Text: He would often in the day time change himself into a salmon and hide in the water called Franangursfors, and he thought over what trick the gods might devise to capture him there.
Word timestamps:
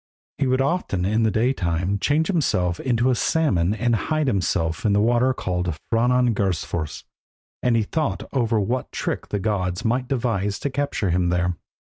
He 0.39 0.47
would 0.47 0.61
often 0.61 1.05
in 1.05 1.21
the 1.21 1.29
day 1.29 1.53
time 1.53 1.99
change 1.99 2.25
himself 2.25 2.79
into 2.79 3.11
a 3.11 3.13
salmon 3.15 3.75
and 3.75 3.95
hide 3.95 4.27
in 4.29 4.39
the 4.39 4.99
water 4.99 5.31
called 5.31 5.77
Franangursfors, 5.93 7.03
and 7.61 7.75
he 7.75 7.83
thought 7.83 8.23
over 8.33 8.59
what 8.59 8.91
trick 8.91 9.27
the 9.27 9.37
gods 9.37 9.85
might 9.85 10.07
devise 10.07 10.57
to 10.61 10.71
capture 10.71 11.11
him 11.11 11.29
there. 11.29 11.53